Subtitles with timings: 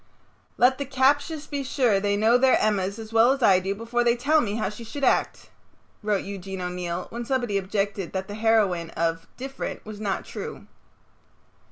[0.57, 4.03] "Let the captious be sure they know their Emmas as well as I do before
[4.03, 5.51] they tell me how she would act,"
[6.01, 10.65] wrote Eugene O'Neill when somebody objected that the heroine of "Diff'rent" was not true.